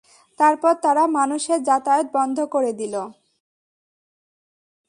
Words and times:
তারপর 0.39 0.73
তারা 0.83 1.03
মানুষের 1.17 1.59
যাতায়াত 1.63 2.07
বন্ধ 2.13 2.37
করে 2.53 2.71
দিল। 2.73 2.95